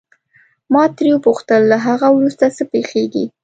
[0.73, 3.25] ما ترې وپوښتل له هغه وروسته څه پېښیږي.